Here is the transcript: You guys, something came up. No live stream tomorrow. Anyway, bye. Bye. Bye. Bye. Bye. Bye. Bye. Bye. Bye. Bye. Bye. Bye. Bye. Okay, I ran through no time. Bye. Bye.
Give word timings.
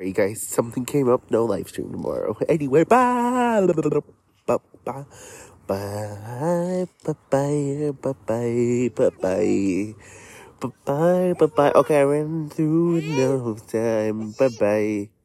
You 0.00 0.12
guys, 0.14 0.40
something 0.40 0.84
came 0.86 1.08
up. 1.08 1.30
No 1.30 1.44
live 1.44 1.68
stream 1.68 1.92
tomorrow. 1.92 2.36
Anyway, 2.48 2.84
bye. 2.84 3.66
Bye. 3.66 3.76
Bye. 4.46 4.56
Bye. 4.84 5.04
Bye. 5.66 6.88
Bye. 7.04 7.94
Bye. 8.02 8.12
Bye. 8.26 8.88
Bye. 8.96 9.10
Bye. 9.20 9.94
Bye. 10.84 11.32
Bye. 11.34 11.46
Bye. 11.46 11.72
Okay, 11.76 12.00
I 12.00 12.02
ran 12.04 12.48
through 12.48 13.02
no 13.02 13.54
time. 13.68 14.32
Bye. 14.32 14.48
Bye. 14.48 15.19